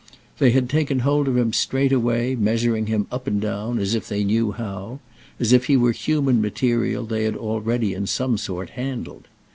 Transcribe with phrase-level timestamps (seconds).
[0.39, 4.23] They had taken hold of him straightway measuring him up and down as if they
[4.23, 4.99] knew how;
[5.39, 9.27] as if he were human material they had already in some sort handled.